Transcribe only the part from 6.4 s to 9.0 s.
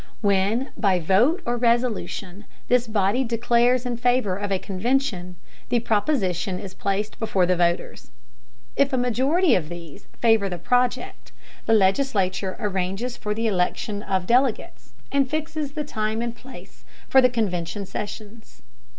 is placed before the voters. If a